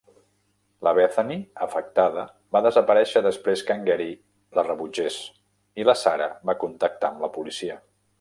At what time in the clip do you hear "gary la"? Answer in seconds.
3.89-4.65